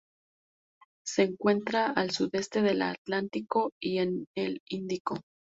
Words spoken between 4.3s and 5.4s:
el Índico.